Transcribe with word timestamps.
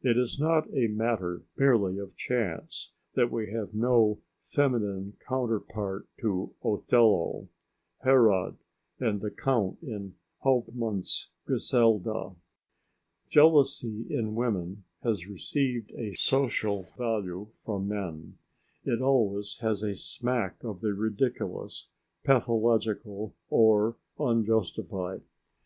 It 0.00 0.16
is 0.16 0.40
not 0.40 0.72
a 0.74 0.86
matter 0.86 1.42
merely 1.54 1.98
of 1.98 2.16
chance 2.16 2.94
that 3.12 3.30
we 3.30 3.50
have 3.52 3.74
no 3.74 4.22
feminine 4.42 5.18
counterpart 5.28 6.08
to 6.22 6.54
Othello, 6.64 7.46
Herod 8.02 8.56
and 9.00 9.20
the 9.20 9.30
Count 9.30 9.76
in 9.82 10.14
Hauptmann's 10.38 11.32
"Griselda." 11.44 12.36
Jealousy 13.28 14.06
in 14.08 14.34
women 14.34 14.84
has 15.02 15.26
received 15.28 15.92
a 15.92 16.14
social 16.14 16.84
valuation 16.96 17.52
from 17.52 17.86
men; 17.86 18.38
it 18.84 19.02
always 19.02 19.58
has 19.58 19.82
a 19.82 19.94
smack 19.94 20.64
of 20.64 20.80
the 20.80 20.94
ridiculous, 20.94 21.90
pathological, 22.24 23.34
or 23.50 23.98
unjustified. 24.18 25.20